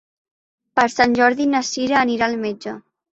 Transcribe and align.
Per 0.79 0.85
Sant 0.93 1.13
Jordi 1.19 1.45
na 1.51 1.61
Cira 1.67 1.99
anirà 1.99 2.31
al 2.31 2.39
metge. 2.47 2.75